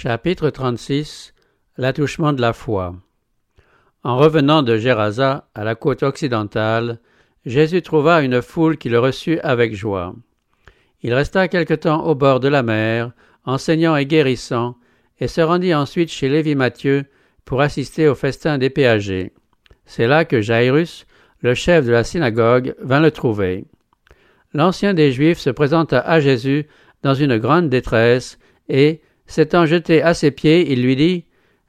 Chapitre 0.00 0.50
36 0.50 1.34
L'attouchement 1.76 2.32
de 2.32 2.40
la 2.40 2.52
foi 2.52 2.94
En 4.04 4.16
revenant 4.16 4.62
de 4.62 4.76
Gérasa 4.76 5.48
à 5.56 5.64
la 5.64 5.74
côte 5.74 6.04
occidentale, 6.04 7.00
Jésus 7.44 7.82
trouva 7.82 8.22
une 8.22 8.40
foule 8.40 8.78
qui 8.78 8.90
le 8.90 9.00
reçut 9.00 9.40
avec 9.40 9.74
joie. 9.74 10.14
Il 11.02 11.12
resta 11.14 11.48
quelque 11.48 11.74
temps 11.74 12.04
au 12.04 12.14
bord 12.14 12.38
de 12.38 12.46
la 12.46 12.62
mer, 12.62 13.10
enseignant 13.44 13.96
et 13.96 14.06
guérissant, 14.06 14.76
et 15.18 15.26
se 15.26 15.40
rendit 15.40 15.74
ensuite 15.74 16.12
chez 16.12 16.28
Lévi 16.28 16.54
Matthieu 16.54 17.06
pour 17.44 17.60
assister 17.60 18.06
au 18.06 18.14
festin 18.14 18.56
des 18.56 18.70
péagers. 18.70 19.32
C'est 19.84 20.06
là 20.06 20.24
que 20.24 20.40
Jairus, 20.40 21.08
le 21.40 21.54
chef 21.54 21.84
de 21.84 21.90
la 21.90 22.04
synagogue, 22.04 22.76
vint 22.80 23.00
le 23.00 23.10
trouver. 23.10 23.64
L'ancien 24.54 24.94
des 24.94 25.10
Juifs 25.10 25.40
se 25.40 25.50
présenta 25.50 25.98
à 25.98 26.20
Jésus 26.20 26.68
dans 27.02 27.14
une 27.14 27.36
grande 27.38 27.68
détresse, 27.68 28.38
et, 28.68 29.00
S'étant 29.28 29.66
jeté 29.66 30.02
à 30.02 30.14
ses 30.14 30.30
pieds, 30.30 30.72
il 30.72 30.82
lui 30.82 30.96
dit 30.96 31.24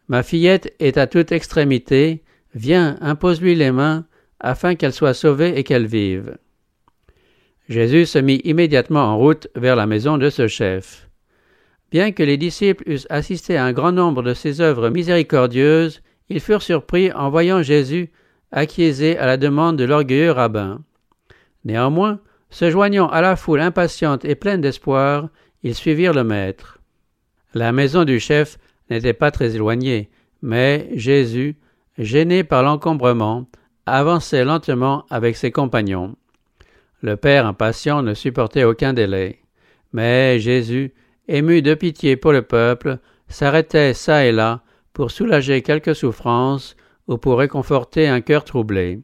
Ma 0.07 0.23
fillette 0.23 0.73
est 0.79 0.97
à 0.97 1.05
toute 1.05 1.31
extrémité, 1.31 2.23
viens, 2.55 2.97
impose-lui 3.01 3.53
les 3.53 3.71
mains, 3.71 4.05
afin 4.39 4.75
qu'elle 4.75 4.93
soit 4.93 5.13
sauvée 5.13 5.59
et 5.59 5.63
qu'elle 5.65 5.85
vive. 5.85 6.37
Jésus 7.67 8.07
se 8.07 8.17
mit 8.17 8.41
immédiatement 8.45 9.03
en 9.03 9.17
route 9.17 9.49
vers 9.55 9.75
la 9.75 9.85
maison 9.85 10.17
de 10.17 10.29
ce 10.29 10.47
chef. 10.47 11.09
Bien 11.91 12.13
que 12.13 12.23
les 12.23 12.37
disciples 12.37 12.89
eussent 12.89 13.07
assisté 13.09 13.57
à 13.57 13.65
un 13.65 13.73
grand 13.73 13.91
nombre 13.91 14.23
de 14.23 14.33
ses 14.33 14.61
œuvres 14.61 14.89
miséricordieuses, 14.89 16.01
ils 16.29 16.39
furent 16.39 16.61
surpris 16.61 17.11
en 17.11 17.29
voyant 17.29 17.61
Jésus 17.61 18.09
acquiescer 18.51 19.17
à 19.17 19.25
la 19.25 19.37
demande 19.37 19.77
de 19.77 19.83
l'orgueilleux 19.83 20.31
rabbin. 20.31 20.81
Néanmoins, 21.65 22.19
se 22.49 22.71
joignant 22.71 23.09
à 23.09 23.21
la 23.21 23.35
foule 23.35 23.59
impatiente 23.59 24.23
et 24.23 24.35
pleine 24.35 24.61
d'espoir, 24.61 25.29
ils 25.61 25.75
suivirent 25.75 26.13
le 26.13 26.23
Maître. 26.23 26.78
La 27.53 27.71
maison 27.71 28.03
du 28.03 28.19
chef 28.19 28.57
n'était 28.89 29.13
pas 29.13 29.31
très 29.31 29.55
éloignée, 29.55 30.09
mais 30.41 30.89
Jésus, 30.93 31.55
gêné 31.97 32.43
par 32.43 32.63
l'encombrement, 32.63 33.45
avançait 33.85 34.45
lentement 34.45 35.05
avec 35.09 35.35
ses 35.35 35.51
compagnons. 35.51 36.15
Le 37.01 37.15
père 37.15 37.45
impatient 37.45 38.01
ne 38.01 38.13
supportait 38.13 38.65
aucun 38.65 38.93
délai. 38.93 39.39
Mais 39.93 40.39
Jésus, 40.39 40.93
ému 41.27 41.61
de 41.61 41.73
pitié 41.73 42.17
pour 42.17 42.31
le 42.31 42.41
peuple, 42.41 42.99
s'arrêtait 43.27 43.93
çà 43.93 44.25
et 44.25 44.31
là 44.31 44.61
pour 44.93 45.11
soulager 45.11 45.61
quelques 45.61 45.95
souffrances 45.95 46.75
ou 47.07 47.17
pour 47.17 47.39
réconforter 47.39 48.07
un 48.07 48.21
cœur 48.21 48.43
troublé. 48.43 48.99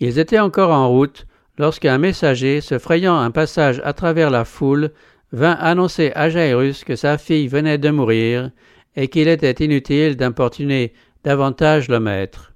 Ils 0.00 0.18
étaient 0.18 0.38
encore 0.38 0.70
en 0.70 0.88
route 0.88 1.26
lorsqu'un 1.58 1.98
messager, 1.98 2.60
se 2.60 2.78
frayant 2.78 3.18
un 3.18 3.30
passage 3.30 3.80
à 3.84 3.92
travers 3.92 4.30
la 4.30 4.44
foule, 4.44 4.90
vint 5.32 5.52
annoncer 5.52 6.12
à 6.14 6.28
Jairus 6.28 6.84
que 6.84 6.96
sa 6.96 7.18
fille 7.18 7.48
venait 7.48 7.78
de 7.78 7.90
mourir 7.90 8.50
et 8.96 9.08
qu'il 9.08 9.28
était 9.28 9.64
inutile 9.64 10.16
d'importuner 10.16 10.92
davantage 11.24 11.88
le 11.88 12.00
maître. 12.00 12.52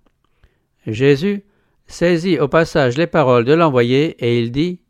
Jésus 0.87 1.45
saisit 1.87 2.39
au 2.39 2.49
passage 2.49 2.97
les 2.97 3.07
paroles 3.07 3.45
de 3.45 3.55
l'envoyé 3.55 4.17
et 4.25 4.39
il 4.39 4.53
dit 4.53 4.81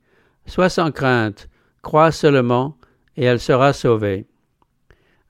Sois 0.47 0.69
sans 0.69 0.91
crainte, 0.91 1.49
crois 1.83 2.13
seulement, 2.13 2.77
et 3.17 3.25
elle 3.25 3.41
sera 3.41 3.73
sauvée. 3.73 4.27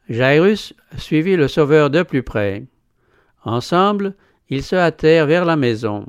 Jairus 0.09 0.75
suivit 0.99 1.37
le 1.37 1.49
Sauveur 1.49 1.91
de 1.91 2.03
plus 2.03 2.23
près. 2.23 2.65
Ensemble, 3.45 4.15
ils 4.49 4.63
se 4.63 4.77
hâtèrent 4.77 5.27
vers 5.27 5.45
la 5.45 5.57
maison. 5.57 6.07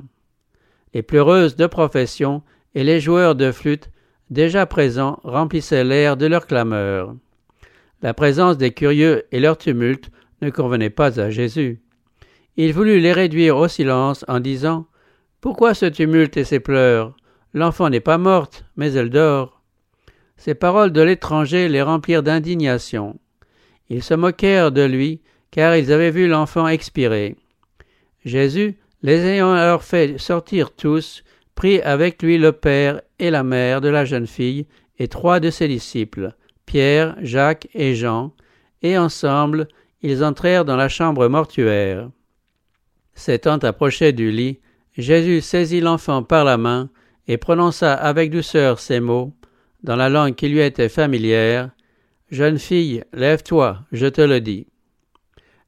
Les 0.94 1.02
pleureuses 1.02 1.56
de 1.56 1.66
profession 1.66 2.42
et 2.74 2.84
les 2.84 3.00
joueurs 3.00 3.34
de 3.34 3.50
flûte 3.50 3.90
déjà 4.30 4.66
présents 4.66 5.20
remplissaient 5.24 5.84
l'air 5.84 6.16
de 6.16 6.26
leurs 6.26 6.46
clameurs. 6.46 7.14
La 8.02 8.14
présence 8.14 8.58
des 8.58 8.72
curieux 8.72 9.24
et 9.32 9.40
leur 9.40 9.58
tumulte 9.58 10.10
ne 10.42 10.50
convenaient 10.50 10.90
pas 10.90 11.20
à 11.20 11.30
Jésus. 11.30 11.80
Il 12.56 12.72
voulut 12.72 13.00
les 13.00 13.12
réduire 13.12 13.56
au 13.56 13.68
silence 13.68 14.24
en 14.28 14.40
disant 14.40 14.86
Pourquoi 15.40 15.74
ce 15.74 15.86
tumulte 15.86 16.36
et 16.36 16.44
ces 16.44 16.60
pleurs? 16.60 17.16
L'enfant 17.54 17.88
n'est 17.88 18.00
pas 18.00 18.18
morte, 18.18 18.64
mais 18.76 18.92
elle 18.92 19.10
dort. 19.10 19.62
Ces 20.36 20.54
paroles 20.54 20.92
de 20.92 21.00
l'étranger 21.00 21.68
les 21.68 21.82
remplirent 21.82 22.22
d'indignation. 22.22 23.18
Ils 23.90 24.02
se 24.02 24.14
moquèrent 24.14 24.70
de 24.70 24.82
lui, 24.82 25.20
car 25.50 25.76
ils 25.76 25.92
avaient 25.92 26.10
vu 26.10 26.28
l'enfant 26.28 26.68
expirer. 26.68 27.36
Jésus, 28.24 28.76
les 29.02 29.24
ayant 29.24 29.52
alors 29.52 29.82
fait 29.82 30.18
sortir 30.18 30.72
tous, 30.72 31.24
prit 31.58 31.80
avec 31.80 32.22
lui 32.22 32.38
le 32.38 32.52
père 32.52 33.00
et 33.18 33.30
la 33.30 33.42
mère 33.42 33.80
de 33.80 33.88
la 33.88 34.04
jeune 34.04 34.28
fille 34.28 34.68
et 35.00 35.08
trois 35.08 35.40
de 35.40 35.50
ses 35.50 35.66
disciples, 35.66 36.36
Pierre, 36.66 37.16
Jacques 37.20 37.66
et 37.74 37.96
Jean, 37.96 38.32
et 38.82 38.96
ensemble 38.96 39.66
ils 40.00 40.22
entrèrent 40.22 40.64
dans 40.64 40.76
la 40.76 40.88
chambre 40.88 41.26
mortuaire. 41.26 42.10
S'étant 43.14 43.58
approché 43.58 44.12
du 44.12 44.30
lit, 44.30 44.60
Jésus 44.96 45.40
saisit 45.40 45.80
l'enfant 45.80 46.22
par 46.22 46.44
la 46.44 46.58
main 46.58 46.90
et 47.26 47.38
prononça 47.38 47.92
avec 47.92 48.30
douceur 48.30 48.78
ces 48.78 49.00
mots, 49.00 49.32
dans 49.82 49.96
la 49.96 50.08
langue 50.08 50.36
qui 50.36 50.48
lui 50.48 50.60
était 50.60 50.88
familière. 50.88 51.70
Jeune 52.30 52.60
fille, 52.60 53.02
lève-toi, 53.12 53.80
je 53.90 54.06
te 54.06 54.20
le 54.20 54.40
dis. 54.40 54.68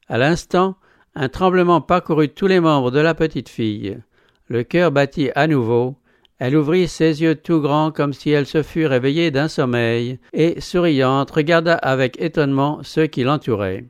À 0.07 0.17
l'instant, 0.17 0.77
un 1.15 1.27
tremblement 1.27 1.81
parcourut 1.81 2.29
tous 2.29 2.47
les 2.47 2.61
membres 2.61 2.91
de 2.91 2.99
la 3.01 3.13
petite 3.13 3.49
fille. 3.49 4.01
Le 4.51 4.63
cœur 4.63 4.91
battit 4.91 5.29
à 5.33 5.47
nouveau, 5.47 5.95
elle 6.37 6.57
ouvrit 6.57 6.89
ses 6.89 7.21
yeux 7.21 7.35
tout 7.35 7.61
grands 7.61 7.89
comme 7.89 8.11
si 8.11 8.31
elle 8.31 8.45
se 8.45 8.63
fût 8.63 8.85
réveillée 8.85 9.31
d'un 9.31 9.47
sommeil, 9.47 10.19
et, 10.33 10.59
souriante, 10.59 11.31
regarda 11.31 11.73
avec 11.75 12.21
étonnement 12.21 12.79
ceux 12.83 13.07
qui 13.07 13.23
l'entouraient. 13.23 13.85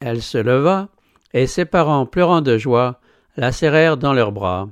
Elle 0.00 0.22
se 0.22 0.38
leva, 0.38 0.88
et 1.34 1.46
ses 1.46 1.66
parents, 1.66 2.06
pleurant 2.06 2.40
de 2.40 2.56
joie, 2.56 3.02
la 3.36 3.52
serrèrent 3.52 3.98
dans 3.98 4.14
leurs 4.14 4.32
bras. 4.32 4.70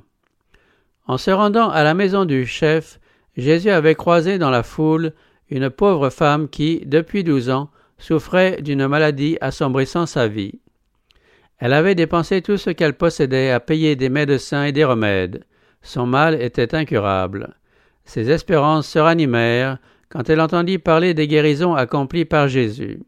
En 1.05 1.19
se 1.19 1.29
rendant 1.29 1.69
à 1.69 1.83
la 1.83 1.93
maison 1.93 2.25
du 2.25 2.47
chef, 2.47 2.99
Jésus 3.37 3.69
avait 3.69 3.93
croisé 3.93 4.39
dans 4.39 4.49
la 4.49 4.63
foule 4.63 5.13
une 5.51 5.69
pauvre 5.69 6.09
femme 6.09 6.49
qui, 6.49 6.81
depuis 6.83 7.23
douze 7.23 7.51
ans, 7.51 7.69
souffrait 7.99 8.59
d'une 8.59 8.87
maladie 8.87 9.37
assombrissant 9.39 10.07
sa 10.07 10.27
vie. 10.27 10.61
Elle 11.59 11.73
avait 11.73 11.95
dépensé 11.95 12.41
tout 12.41 12.57
ce 12.57 12.69
qu'elle 12.69 12.93
possédait 12.93 13.51
à 13.51 13.59
payer 13.59 13.95
des 13.95 14.09
médecins 14.09 14.65
et 14.65 14.71
des 14.71 14.83
remèdes. 14.83 15.43
Son 15.81 16.05
mal 16.05 16.41
était 16.41 16.75
incurable. 16.75 17.55
Ses 18.03 18.29
espérances 18.29 18.87
se 18.87 18.99
ranimèrent 18.99 19.77
quand 20.09 20.29
elle 20.29 20.41
entendit 20.41 20.77
parler 20.77 21.13
des 21.13 21.27
guérisons 21.27 21.75
accomplies 21.75 22.25
par 22.25 22.47
Jésus. 22.47 22.99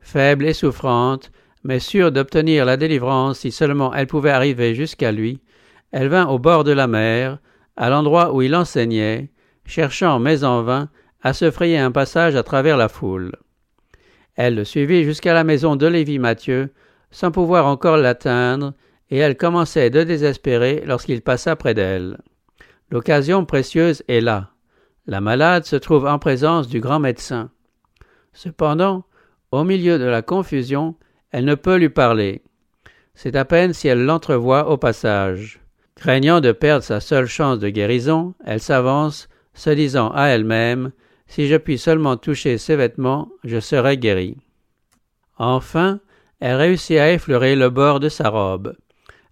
Faible 0.00 0.46
et 0.46 0.54
souffrante, 0.54 1.30
mais 1.64 1.78
sûre 1.78 2.12
d'obtenir 2.12 2.64
la 2.64 2.76
délivrance 2.76 3.40
si 3.40 3.50
seulement 3.50 3.94
elle 3.94 4.06
pouvait 4.06 4.30
arriver 4.30 4.74
jusqu'à 4.74 5.12
lui, 5.12 5.40
elle 5.92 6.08
vint 6.08 6.26
au 6.26 6.38
bord 6.38 6.64
de 6.64 6.72
la 6.72 6.86
mer, 6.86 7.38
à 7.76 7.90
l'endroit 7.90 8.34
où 8.34 8.42
il 8.42 8.54
enseignait, 8.54 9.30
cherchant, 9.64 10.18
mais 10.18 10.44
en 10.44 10.62
vain, 10.62 10.88
à 11.22 11.32
se 11.32 11.50
frayer 11.50 11.78
un 11.78 11.90
passage 11.90 12.36
à 12.36 12.42
travers 12.42 12.76
la 12.76 12.88
foule. 12.88 13.32
Elle 14.36 14.54
le 14.54 14.64
suivit 14.64 15.04
jusqu'à 15.04 15.34
la 15.34 15.44
maison 15.44 15.76
de 15.76 15.86
Lévi 15.86 16.18
Matthieu, 16.18 16.72
sans 17.10 17.30
pouvoir 17.30 17.66
encore 17.66 17.96
l'atteindre, 17.96 18.74
et 19.10 19.18
elle 19.18 19.36
commençait 19.36 19.90
de 19.90 20.02
désespérer 20.02 20.82
lorsqu'il 20.86 21.22
passa 21.22 21.56
près 21.56 21.74
d'elle. 21.74 22.18
L'occasion 22.90 23.44
précieuse 23.44 24.02
est 24.08 24.20
là. 24.20 24.50
La 25.06 25.20
malade 25.20 25.64
se 25.64 25.76
trouve 25.76 26.06
en 26.06 26.18
présence 26.18 26.68
du 26.68 26.80
grand 26.80 26.98
médecin. 26.98 27.50
Cependant, 28.32 29.04
au 29.50 29.64
milieu 29.64 29.98
de 29.98 30.04
la 30.04 30.22
confusion, 30.22 30.94
elle 31.30 31.44
ne 31.44 31.54
peut 31.54 31.76
lui 31.76 31.88
parler. 31.88 32.42
C'est 33.14 33.36
à 33.36 33.44
peine 33.44 33.72
si 33.72 33.88
elle 33.88 34.04
l'entrevoit 34.04 34.70
au 34.70 34.76
passage. 34.76 35.60
Craignant 35.96 36.40
de 36.40 36.52
perdre 36.52 36.84
sa 36.84 37.00
seule 37.00 37.26
chance 37.26 37.58
de 37.58 37.68
guérison, 37.68 38.34
elle 38.44 38.60
s'avance, 38.60 39.28
se 39.54 39.70
disant 39.70 40.10
à 40.14 40.26
elle-même 40.26 40.92
Si 41.26 41.48
je 41.48 41.56
puis 41.56 41.78
seulement 41.78 42.16
toucher 42.16 42.58
ses 42.58 42.76
vêtements, 42.76 43.28
je 43.42 43.58
serai 43.58 43.98
guérie. 43.98 44.36
Enfin, 45.38 46.00
elle 46.40 46.56
réussit 46.56 46.98
à 46.98 47.12
effleurer 47.12 47.56
le 47.56 47.70
bord 47.70 48.00
de 48.00 48.08
sa 48.08 48.28
robe. 48.28 48.74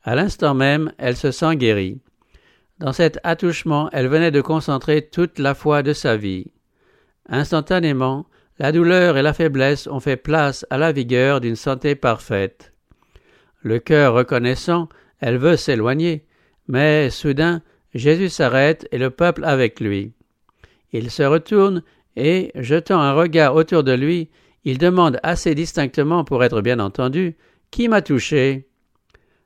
À 0.02 0.14
l'instant 0.14 0.54
même, 0.54 0.92
elle 0.98 1.16
se 1.16 1.30
sent 1.30 1.56
guérie. 1.56 2.00
Dans 2.78 2.92
cet 2.92 3.18
attouchement, 3.24 3.88
elle 3.92 4.08
venait 4.08 4.30
de 4.30 4.40
concentrer 4.40 5.02
toute 5.02 5.38
la 5.38 5.54
foi 5.54 5.82
de 5.82 5.92
sa 5.92 6.16
vie. 6.16 6.52
Instantanément, 7.28 8.26
la 8.58 8.72
douleur 8.72 9.16
et 9.16 9.22
la 9.22 9.32
faiblesse 9.32 9.86
ont 9.86 10.00
fait 10.00 10.16
place 10.16 10.66
à 10.70 10.78
la 10.78 10.92
vigueur 10.92 11.40
d'une 11.40 11.56
santé 11.56 11.94
parfaite. 11.94 12.72
Le 13.62 13.78
cœur 13.78 14.14
reconnaissant, 14.14 14.88
elle 15.20 15.38
veut 15.38 15.56
s'éloigner, 15.56 16.24
mais 16.68 17.10
soudain 17.10 17.62
Jésus 17.94 18.28
s'arrête 18.28 18.86
et 18.92 18.98
le 18.98 19.10
peuple 19.10 19.44
avec 19.44 19.80
lui. 19.80 20.12
Il 20.92 21.10
se 21.10 21.22
retourne 21.22 21.82
et, 22.14 22.52
jetant 22.54 23.00
un 23.00 23.12
regard 23.12 23.54
autour 23.54 23.84
de 23.84 23.92
lui, 23.92 24.30
il 24.66 24.78
demande 24.78 25.20
assez 25.22 25.54
distinctement 25.54 26.24
pour 26.24 26.42
être 26.42 26.60
bien 26.60 26.80
entendu 26.80 27.36
Qui 27.70 27.88
m'a 27.88 28.02
touché 28.02 28.68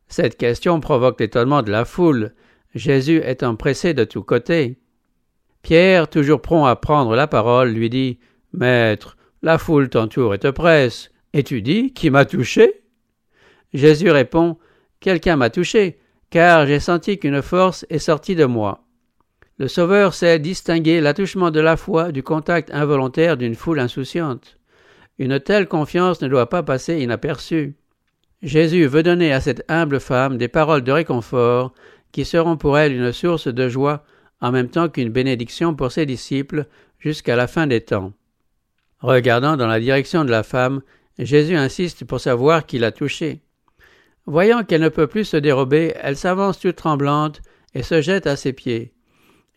Cette 0.09 0.39
question 0.39 0.81
provoque 0.81 1.21
l'étonnement 1.21 1.61
de 1.61 1.71
la 1.71 1.85
foule, 1.85 2.33
Jésus 2.75 3.21
étant 3.23 3.55
pressé 3.55 3.93
de 3.93 4.05
tous 4.05 4.23
côtés. 4.23 4.79
Pierre, 5.61 6.09
toujours 6.09 6.41
prompt 6.41 6.65
à 6.65 6.75
prendre 6.75 7.15
la 7.15 7.27
parole, 7.27 7.69
lui 7.69 7.91
dit 7.91 8.19
Maître, 8.55 9.19
la 9.43 9.59
foule 9.59 9.91
t'entoure 9.91 10.33
et 10.33 10.39
te 10.39 10.49
presse. 10.49 11.11
Et 11.35 11.43
tu 11.43 11.61
dis, 11.61 11.93
qui 11.93 12.09
m'a 12.09 12.25
touché? 12.25 12.81
Jésus 13.75 14.11
répond, 14.11 14.57
Quelqu'un 15.01 15.37
m'a 15.37 15.51
touché, 15.51 15.99
car 16.31 16.67
j'ai 16.67 16.81
senti 16.81 17.19
qu'une 17.19 17.43
force 17.43 17.85
est 17.91 17.99
sortie 17.99 18.37
de 18.37 18.47
moi. 18.47 18.87
Le 19.59 19.69
Sauveur 19.69 20.15
sait 20.15 20.39
distinguer 20.39 21.03
l'attouchement 21.03 21.51
de 21.51 21.61
la 21.61 21.77
foi 21.77 22.11
du 22.11 22.23
contact 22.23 22.71
involontaire 22.73 23.37
d'une 23.37 23.55
foule 23.55 23.81
insouciante. 23.81 24.60
Une 25.21 25.39
telle 25.39 25.69
confiance 25.69 26.23
ne 26.23 26.29
doit 26.29 26.49
pas 26.49 26.63
passer 26.63 27.01
inaperçue. 27.01 27.75
Jésus 28.43 28.87
veut 28.87 29.03
donner 29.03 29.35
à 29.35 29.43
cette 29.43 29.63
humble 29.69 30.01
femme 30.01 30.39
des 30.39 30.49
paroles 30.49 30.83
de 30.83 30.93
réconfort 30.93 31.75
qui 32.11 32.25
seront 32.25 32.57
pour 32.57 32.79
elle 32.79 32.95
une 32.95 33.13
source 33.13 33.47
de 33.47 33.69
joie 33.69 34.03
en 34.41 34.51
même 34.51 34.71
temps 34.71 34.89
qu'une 34.89 35.11
bénédiction 35.11 35.75
pour 35.75 35.93
ses 35.93 36.07
disciples 36.07 36.65
jusqu'à 36.99 37.37
la 37.37 37.47
fin 37.47 37.67
des 37.67 37.83
temps. 37.83 38.15
Regardant 39.01 39.59
dans 39.59 39.67
la 39.67 39.79
direction 39.79 40.25
de 40.25 40.31
la 40.31 40.43
femme, 40.43 40.81
Jésus 41.19 41.55
insiste 41.55 42.07
pour 42.07 42.19
savoir 42.19 42.65
qui 42.65 42.79
l'a 42.79 42.91
touchée. 42.91 43.43
Voyant 44.25 44.65
qu'elle 44.65 44.81
ne 44.81 44.89
peut 44.89 45.07
plus 45.07 45.27
se 45.27 45.37
dérober, 45.37 45.93
elle 46.01 46.17
s'avance 46.17 46.59
toute 46.59 46.77
tremblante 46.77 47.43
et 47.75 47.83
se 47.83 48.01
jette 48.01 48.27
à 48.27 48.37
ses 48.37 48.55
pieds. 48.55 48.95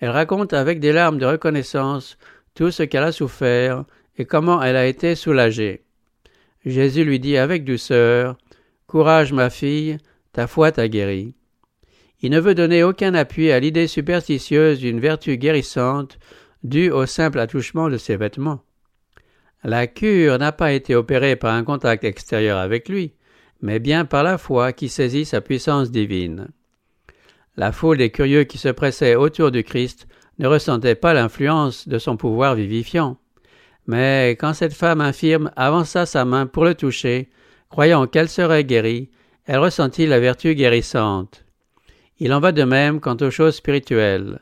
Elle 0.01 0.09
raconte 0.09 0.51
avec 0.51 0.81
des 0.81 0.91
larmes 0.91 1.19
de 1.19 1.25
reconnaissance 1.25 2.17
tout 2.53 2.69
ce 2.69 2.83
qu'elle 2.83 3.03
a 3.03 3.13
souffert 3.13 3.85
et 4.17 4.25
comment 4.25 4.61
elle 4.61 4.75
a 4.75 4.85
été 4.85 5.15
soulagée. 5.15 5.83
Jésus 6.65 7.03
lui 7.03 7.19
dit 7.19 7.37
avec 7.37 7.65
douceur 7.65 8.37
Courage, 8.87 9.33
ma 9.33 9.49
fille, 9.49 9.97
ta 10.33 10.47
foi 10.47 10.71
t'a 10.71 10.87
guérie. 10.87 11.35
Il 12.21 12.31
ne 12.31 12.39
veut 12.39 12.55
donner 12.55 12.83
aucun 12.83 13.13
appui 13.15 13.51
à 13.51 13.59
l'idée 13.59 13.87
superstitieuse 13.87 14.79
d'une 14.79 14.99
vertu 14.99 15.37
guérissante 15.37 16.19
due 16.63 16.89
au 16.89 17.05
simple 17.05 17.39
attouchement 17.39 17.89
de 17.89 17.97
ses 17.97 18.15
vêtements. 18.15 18.61
La 19.63 19.87
cure 19.87 20.37
n'a 20.37 20.51
pas 20.51 20.73
été 20.73 20.95
opérée 20.95 21.35
par 21.35 21.53
un 21.53 21.63
contact 21.63 22.03
extérieur 22.03 22.57
avec 22.57 22.87
lui, 22.87 23.13
mais 23.61 23.79
bien 23.79 24.05
par 24.05 24.23
la 24.23 24.37
foi 24.37 24.73
qui 24.73 24.89
saisit 24.89 25.25
sa 25.25 25.41
puissance 25.41 25.91
divine. 25.91 26.49
La 27.55 27.71
foule 27.71 27.97
des 27.97 28.09
curieux 28.09 28.43
qui 28.43 28.57
se 28.57 28.69
pressaient 28.69 29.15
autour 29.15 29.51
du 29.51 29.63
Christ 29.63 30.07
ne 30.39 30.47
ressentait 30.47 30.95
pas 30.95 31.13
l'influence 31.13 31.87
de 31.87 31.97
son 31.97 32.17
pouvoir 32.17 32.55
vivifiant. 32.55 33.17
Mais 33.87 34.31
quand 34.39 34.53
cette 34.53 34.73
femme 34.73 35.01
infirme 35.01 35.51
avança 35.55 36.05
sa 36.05 36.25
main 36.25 36.45
pour 36.45 36.65
le 36.65 36.75
toucher, 36.75 37.29
croyant 37.69 38.07
qu'elle 38.07 38.29
serait 38.29 38.63
guérie, 38.63 39.09
elle 39.45 39.59
ressentit 39.59 40.07
la 40.07 40.19
vertu 40.19 40.55
guérissante. 40.55 41.43
Il 42.19 42.33
en 42.33 42.39
va 42.39 42.51
de 42.51 42.63
même 42.63 42.99
quant 43.01 43.17
aux 43.19 43.31
choses 43.31 43.55
spirituelles. 43.55 44.39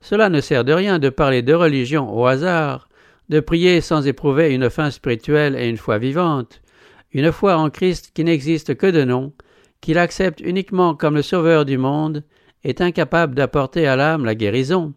Cela 0.00 0.28
ne 0.28 0.40
sert 0.40 0.64
de 0.64 0.72
rien 0.72 0.98
de 0.98 1.08
parler 1.08 1.42
de 1.42 1.54
religion 1.54 2.14
au 2.16 2.26
hasard, 2.26 2.88
de 3.28 3.40
prier 3.40 3.80
sans 3.80 4.06
éprouver 4.06 4.54
une 4.54 4.70
fin 4.70 4.90
spirituelle 4.90 5.56
et 5.56 5.68
une 5.68 5.78
foi 5.78 5.98
vivante, 5.98 6.60
une 7.12 7.32
foi 7.32 7.56
en 7.56 7.70
Christ 7.70 8.12
qui 8.14 8.22
n'existe 8.22 8.76
que 8.76 8.86
de 8.86 9.02
nom, 9.02 9.32
qu'il 9.80 9.98
accepte 9.98 10.40
uniquement 10.40 10.94
comme 10.94 11.16
le 11.16 11.22
Sauveur 11.22 11.64
du 11.64 11.78
monde, 11.78 12.22
est 12.62 12.80
incapable 12.80 13.34
d'apporter 13.34 13.86
à 13.86 13.96
l'âme 13.96 14.24
la 14.24 14.34
guérison. 14.34 14.92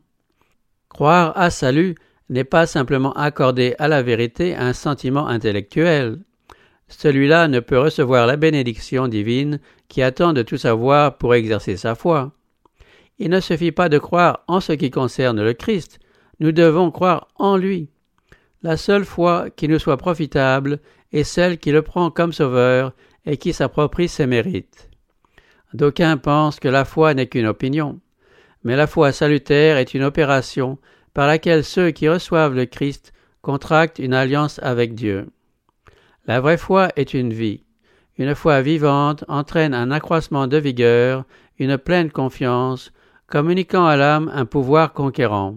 Croire 0.90 1.34
à 1.38 1.50
salut 1.50 1.96
n'est 2.30 2.44
pas 2.44 2.66
simplement 2.66 3.14
accorder 3.14 3.76
à 3.80 3.88
la 3.88 4.02
vérité 4.02 4.56
un 4.56 4.74
sentiment 4.74 5.28
intellectuel. 5.28 6.20
Celui-là 6.88 7.48
ne 7.48 7.60
peut 7.60 7.80
recevoir 7.80 8.28
la 8.28 8.36
bénédiction 8.36 9.08
divine 9.08 9.60
qui 9.88 10.02
attend 10.02 10.34
de 10.34 10.42
tout 10.42 10.58
savoir 10.58 11.18
pour 11.18 11.36
exercer 11.36 11.78
sa 11.78 11.96
foi. 11.96 12.32
Il 13.18 13.30
ne 13.30 13.40
suffit 13.40 13.72
pas 13.72 13.90
de 13.90 13.98
croire 13.98 14.44
en 14.48 14.60
ce 14.60 14.74
qui 14.74 14.92
concerne 14.92 15.44
le 15.44 15.54
Christ, 15.54 16.00
nous 16.40 16.52
devons 16.52 16.90
croire 16.90 17.28
en 17.36 17.58
lui. 17.58 17.90
La 18.64 18.78
seule 18.78 19.06
foi 19.06 19.50
qui 19.50 19.68
nous 19.68 19.80
soit 19.80 19.98
profitable 19.98 20.80
est 21.12 21.24
celle 21.24 21.58
qui 21.58 21.72
le 21.72 21.82
prend 21.82 22.12
comme 22.12 22.34
sauveur 22.34 22.94
et 23.26 23.38
qui 23.38 23.54
s'approprie 23.54 24.08
ses 24.08 24.28
mérites. 24.28 24.90
D'aucuns 25.74 26.18
pensent 26.18 26.60
que 26.60 26.68
la 26.68 26.86
foi 26.86 27.14
n'est 27.14 27.28
qu'une 27.28 27.46
opinion, 27.46 28.00
mais 28.64 28.76
la 28.76 28.88
foi 28.88 29.12
salutaire 29.12 29.78
est 29.78 29.94
une 29.94 30.04
opération 30.04 30.78
par 31.14 31.28
laquelle 31.28 31.64
ceux 31.64 31.92
qui 31.92 32.08
reçoivent 32.08 32.56
le 32.56 32.66
Christ 32.66 33.14
contractent 33.42 34.00
une 34.00 34.14
alliance 34.14 34.60
avec 34.64 34.96
Dieu. 34.96 35.28
La 36.28 36.42
vraie 36.42 36.58
foi 36.58 36.90
est 36.96 37.14
une 37.14 37.34
vie. 37.34 37.64
Une 38.18 38.36
foi 38.36 38.62
vivante 38.62 39.24
entraîne 39.28 39.74
un 39.74 39.92
accroissement 39.92 40.48
de 40.48 40.58
vigueur, 40.58 41.24
une 41.58 41.78
pleine 41.78 42.12
confiance, 42.12 42.92
communiquant 43.28 43.86
à 43.86 43.96
l'âme 43.96 44.30
un 44.34 44.46
pouvoir 44.46 44.94
conquérant. 44.94 45.56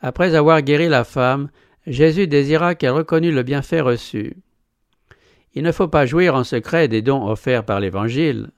Après 0.00 0.34
avoir 0.34 0.62
guéri 0.62 0.88
la 0.88 1.04
femme, 1.04 1.48
Jésus 1.86 2.26
désira 2.26 2.74
qu'elle 2.74 2.90
reconnût 2.90 3.32
le 3.32 3.42
bienfait 3.42 3.80
reçu. 3.80 4.36
Il 5.54 5.62
ne 5.62 5.72
faut 5.72 5.88
pas 5.88 6.06
jouir 6.06 6.34
en 6.34 6.44
secret 6.44 6.86
des 6.86 7.02
dons 7.02 7.26
offerts 7.26 7.64
par 7.64 7.80
l'Évangile. 7.80 8.50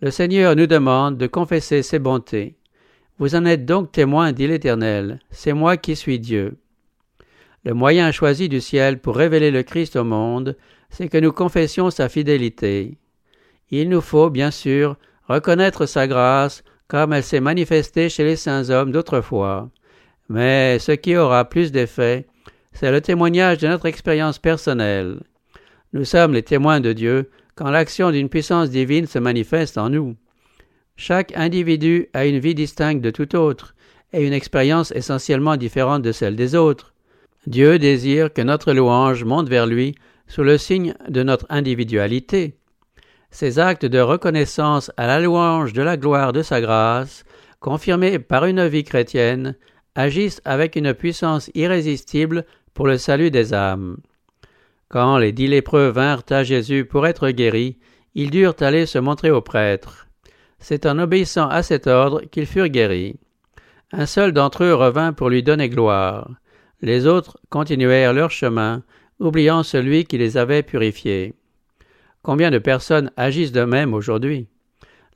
Le 0.00 0.10
Seigneur 0.10 0.54
nous 0.56 0.66
demande 0.66 1.16
de 1.16 1.26
confesser 1.26 1.82
ses 1.82 1.98
bontés. 1.98 2.56
Vous 3.18 3.36
en 3.36 3.44
êtes 3.44 3.64
donc 3.64 3.92
témoins, 3.92 4.32
dit 4.32 4.48
l'Éternel, 4.48 5.20
c'est 5.30 5.52
moi 5.52 5.76
qui 5.76 5.94
suis 5.94 6.18
Dieu. 6.18 6.56
Le 7.64 7.72
moyen 7.72 8.10
choisi 8.10 8.48
du 8.48 8.60
ciel 8.60 8.98
pour 8.98 9.16
révéler 9.16 9.50
le 9.50 9.62
Christ 9.62 9.96
au 9.96 10.04
monde, 10.04 10.56
c'est 10.90 11.08
que 11.08 11.18
nous 11.18 11.32
confessions 11.32 11.90
sa 11.90 12.08
fidélité. 12.08 12.98
Il 13.70 13.88
nous 13.88 14.00
faut, 14.00 14.30
bien 14.30 14.50
sûr, 14.50 14.96
reconnaître 15.28 15.86
sa 15.86 16.06
grâce 16.06 16.64
comme 16.88 17.12
elle 17.12 17.22
s'est 17.22 17.40
manifestée 17.40 18.08
chez 18.08 18.24
les 18.24 18.36
saints 18.36 18.70
hommes 18.70 18.92
d'autrefois. 18.92 19.70
Mais 20.28 20.78
ce 20.78 20.92
qui 20.92 21.16
aura 21.16 21.48
plus 21.48 21.72
d'effet, 21.72 22.26
c'est 22.72 22.90
le 22.90 23.00
témoignage 23.00 23.58
de 23.58 23.68
notre 23.68 23.86
expérience 23.86 24.38
personnelle. 24.38 25.20
Nous 25.92 26.04
sommes 26.04 26.34
les 26.34 26.42
témoins 26.42 26.80
de 26.80 26.92
Dieu 26.92 27.30
quand 27.54 27.70
l'action 27.70 28.10
d'une 28.10 28.28
puissance 28.28 28.70
divine 28.70 29.06
se 29.06 29.18
manifeste 29.20 29.78
en 29.78 29.88
nous. 29.88 30.16
Chaque 30.96 31.36
individu 31.36 32.08
a 32.12 32.26
une 32.26 32.38
vie 32.38 32.54
distincte 32.54 33.02
de 33.02 33.10
tout 33.10 33.34
autre 33.36 33.74
et 34.12 34.24
une 34.24 34.32
expérience 34.32 34.92
essentiellement 34.92 35.56
différente 35.56 36.02
de 36.02 36.12
celle 36.12 36.36
des 36.36 36.54
autres. 36.54 36.94
Dieu 37.46 37.78
désire 37.78 38.32
que 38.32 38.42
notre 38.42 38.72
louange 38.72 39.24
monte 39.24 39.48
vers 39.48 39.66
lui 39.66 39.96
sous 40.28 40.42
le 40.42 40.56
signe 40.56 40.94
de 41.08 41.22
notre 41.22 41.46
individualité. 41.50 42.56
Ces 43.30 43.58
actes 43.58 43.84
de 43.84 43.98
reconnaissance 43.98 44.92
à 44.96 45.06
la 45.06 45.20
louange 45.20 45.72
de 45.72 45.82
la 45.82 45.96
gloire 45.96 46.32
de 46.32 46.42
sa 46.42 46.60
grâce, 46.60 47.24
confirmés 47.58 48.18
par 48.18 48.44
une 48.44 48.66
vie 48.66 48.84
chrétienne, 48.84 49.56
agissent 49.96 50.40
avec 50.44 50.76
une 50.76 50.94
puissance 50.94 51.50
irrésistible 51.54 52.46
pour 52.72 52.86
le 52.86 52.98
salut 52.98 53.30
des 53.30 53.52
âmes. 53.52 53.96
Quand 54.88 55.18
les 55.18 55.32
dix 55.32 55.48
lépreux 55.48 55.88
vinrent 55.88 56.24
à 56.30 56.44
Jésus 56.44 56.84
pour 56.84 57.06
être 57.06 57.30
guéris, 57.30 57.78
ils 58.14 58.30
durent 58.30 58.56
aller 58.60 58.86
se 58.86 58.98
montrer 58.98 59.30
aux 59.30 59.42
prêtres. 59.42 60.03
C'est 60.66 60.86
en 60.86 60.98
obéissant 60.98 61.46
à 61.50 61.62
cet 61.62 61.86
ordre 61.86 62.22
qu'ils 62.22 62.46
furent 62.46 62.68
guéris. 62.68 63.16
Un 63.92 64.06
seul 64.06 64.32
d'entre 64.32 64.64
eux 64.64 64.72
revint 64.72 65.12
pour 65.12 65.28
lui 65.28 65.42
donner 65.42 65.68
gloire. 65.68 66.30
Les 66.80 67.06
autres 67.06 67.36
continuèrent 67.50 68.14
leur 68.14 68.30
chemin, 68.30 68.82
oubliant 69.20 69.62
celui 69.62 70.06
qui 70.06 70.16
les 70.16 70.38
avait 70.38 70.62
purifiés. 70.62 71.34
Combien 72.22 72.50
de 72.50 72.56
personnes 72.56 73.10
agissent 73.18 73.52
de 73.52 73.64
même 73.64 73.92
aujourd'hui? 73.92 74.46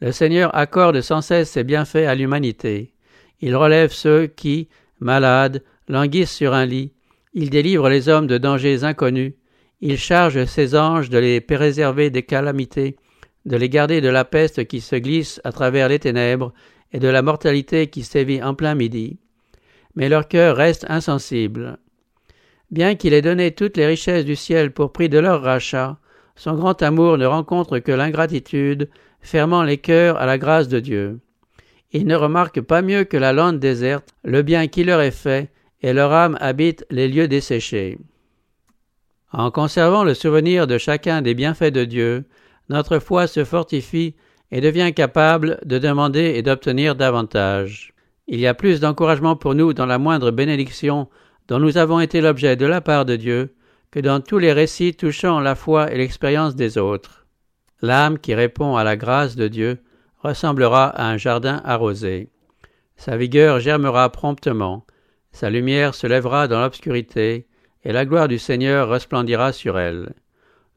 Le 0.02 0.12
Seigneur 0.12 0.54
accorde 0.54 1.00
sans 1.00 1.22
cesse 1.22 1.48
ses 1.48 1.64
bienfaits 1.64 2.06
à 2.06 2.14
l'humanité. 2.14 2.92
Il 3.40 3.56
relève 3.56 3.90
ceux 3.90 4.26
qui, 4.26 4.68
malades, 5.00 5.62
languissent 5.88 6.36
sur 6.36 6.52
un 6.52 6.66
lit, 6.66 6.92
il 7.32 7.48
délivre 7.48 7.88
les 7.88 8.10
hommes 8.10 8.26
de 8.26 8.36
dangers 8.36 8.84
inconnus. 8.84 9.32
Il 9.80 9.96
charge 9.96 10.44
ses 10.44 10.76
anges 10.76 11.08
de 11.08 11.16
les 11.16 11.40
préserver 11.40 12.10
des 12.10 12.22
calamités, 12.22 12.96
de 13.48 13.56
les 13.56 13.70
garder 13.70 14.00
de 14.00 14.10
la 14.10 14.24
peste 14.24 14.66
qui 14.66 14.80
se 14.80 14.94
glisse 14.94 15.40
à 15.42 15.52
travers 15.52 15.88
les 15.88 15.98
ténèbres 15.98 16.52
et 16.92 16.98
de 16.98 17.08
la 17.08 17.22
mortalité 17.22 17.88
qui 17.88 18.04
sévit 18.04 18.42
en 18.42 18.54
plein 18.54 18.74
midi. 18.74 19.18
Mais 19.94 20.08
leur 20.08 20.28
cœur 20.28 20.56
reste 20.56 20.86
insensible. 20.88 21.78
Bien 22.70 22.94
qu'il 22.94 23.14
ait 23.14 23.22
donné 23.22 23.52
toutes 23.52 23.78
les 23.78 23.86
richesses 23.86 24.26
du 24.26 24.36
ciel 24.36 24.72
pour 24.72 24.92
prix 24.92 25.08
de 25.08 25.18
leur 25.18 25.42
rachat, 25.42 25.96
son 26.36 26.54
grand 26.54 26.80
amour 26.82 27.16
ne 27.16 27.24
rencontre 27.24 27.78
que 27.78 27.90
l'ingratitude, 27.90 28.90
fermant 29.20 29.62
les 29.62 29.78
cœurs 29.78 30.18
à 30.18 30.26
la 30.26 30.36
grâce 30.36 30.68
de 30.68 30.78
Dieu. 30.78 31.18
Ils 31.92 32.06
ne 32.06 32.14
remarquent 32.14 32.60
pas 32.60 32.82
mieux 32.82 33.04
que 33.04 33.16
la 33.16 33.32
lande 33.32 33.58
déserte 33.58 34.14
le 34.22 34.42
bien 34.42 34.68
qui 34.68 34.84
leur 34.84 35.00
est 35.00 35.10
fait 35.10 35.50
et 35.80 35.94
leur 35.94 36.12
âme 36.12 36.36
habite 36.40 36.84
les 36.90 37.08
lieux 37.08 37.28
desséchés. 37.28 37.98
En 39.32 39.50
conservant 39.50 40.04
le 40.04 40.12
souvenir 40.14 40.66
de 40.66 40.76
chacun 40.76 41.22
des 41.22 41.34
bienfaits 41.34 41.72
de 41.72 41.84
Dieu, 41.84 42.24
notre 42.68 42.98
foi 42.98 43.26
se 43.26 43.44
fortifie 43.44 44.14
et 44.50 44.60
devient 44.60 44.92
capable 44.94 45.58
de 45.64 45.78
demander 45.78 46.34
et 46.36 46.42
d'obtenir 46.42 46.94
davantage. 46.94 47.92
Il 48.26 48.40
y 48.40 48.46
a 48.46 48.54
plus 48.54 48.80
d'encouragement 48.80 49.36
pour 49.36 49.54
nous 49.54 49.72
dans 49.72 49.86
la 49.86 49.98
moindre 49.98 50.30
bénédiction 50.30 51.08
dont 51.48 51.58
nous 51.58 51.78
avons 51.78 52.00
été 52.00 52.20
l'objet 52.20 52.56
de 52.56 52.66
la 52.66 52.80
part 52.80 53.04
de 53.04 53.16
Dieu 53.16 53.54
que 53.90 54.00
dans 54.00 54.20
tous 54.20 54.38
les 54.38 54.52
récits 54.52 54.94
touchant 54.94 55.40
la 55.40 55.54
foi 55.54 55.92
et 55.92 55.96
l'expérience 55.96 56.54
des 56.54 56.76
autres. 56.76 57.26
L'âme 57.80 58.18
qui 58.18 58.34
répond 58.34 58.76
à 58.76 58.84
la 58.84 58.96
grâce 58.96 59.36
de 59.36 59.48
Dieu 59.48 59.78
ressemblera 60.18 60.88
à 60.88 61.08
un 61.08 61.16
jardin 61.16 61.62
arrosé. 61.64 62.28
Sa 62.96 63.16
vigueur 63.16 63.60
germera 63.60 64.10
promptement, 64.10 64.84
sa 65.32 65.50
lumière 65.50 65.94
se 65.94 66.06
lèvera 66.06 66.48
dans 66.48 66.60
l'obscurité, 66.60 67.46
et 67.84 67.92
la 67.92 68.04
gloire 68.04 68.28
du 68.28 68.38
Seigneur 68.38 68.88
resplendira 68.88 69.52
sur 69.52 69.78
elle. 69.78 70.14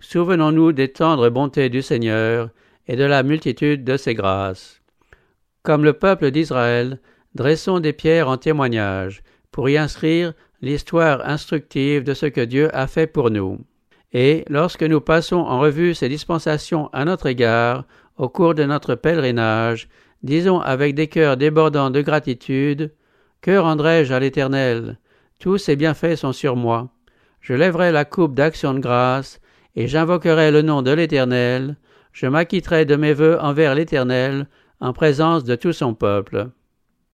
Souvenons-nous 0.01 0.73
des 0.73 0.91
tendres 0.91 1.29
bontés 1.29 1.69
du 1.69 1.81
Seigneur 1.81 2.49
et 2.87 2.95
de 2.95 3.03
la 3.03 3.23
multitude 3.23 3.83
de 3.83 3.95
ses 3.95 4.13
grâces. 4.13 4.81
Comme 5.63 5.83
le 5.83 5.93
peuple 5.93 6.31
d'Israël, 6.31 6.99
dressons 7.35 7.79
des 7.79 7.93
pierres 7.93 8.27
en 8.27 8.37
témoignage, 8.37 9.23
pour 9.51 9.69
y 9.69 9.77
inscrire 9.77 10.33
l'histoire 10.61 11.27
instructive 11.27 12.03
de 12.03 12.13
ce 12.13 12.25
que 12.25 12.41
Dieu 12.41 12.75
a 12.75 12.87
fait 12.87 13.07
pour 13.07 13.29
nous. 13.29 13.59
Et 14.13 14.43
lorsque 14.49 14.83
nous 14.83 15.01
passons 15.01 15.37
en 15.37 15.59
revue 15.59 15.93
ces 15.93 16.09
dispensations 16.09 16.89
à 16.93 17.05
notre 17.05 17.27
égard, 17.27 17.85
au 18.17 18.27
cours 18.27 18.55
de 18.55 18.63
notre 18.63 18.95
pèlerinage, 18.95 19.87
disons 20.23 20.59
avec 20.59 20.95
des 20.95 21.07
cœurs 21.07 21.37
débordants 21.37 21.91
de 21.91 22.01
gratitude, 22.01 22.91
Que 23.41 23.57
rendrai-je 23.57 24.13
à 24.13 24.19
l'Éternel? 24.19 24.99
Tous 25.39 25.57
ses 25.57 25.75
bienfaits 25.75 26.15
sont 26.15 26.33
sur 26.33 26.55
moi. 26.55 26.89
Je 27.39 27.53
lèverai 27.53 27.91
la 27.91 28.05
coupe 28.05 28.35
d'action 28.35 28.75
de 28.75 28.79
grâce, 28.79 29.40
et 29.75 29.87
j'invoquerai 29.87 30.51
le 30.51 30.61
nom 30.61 30.81
de 30.81 30.91
l'Éternel, 30.91 31.77
je 32.11 32.27
m'acquitterai 32.27 32.85
de 32.85 32.95
mes 32.95 33.13
vœux 33.13 33.39
envers 33.39 33.75
l'Éternel, 33.75 34.47
en 34.79 34.93
présence 34.93 35.43
de 35.43 35.55
tout 35.55 35.73
son 35.73 35.93
peuple. 35.93 36.49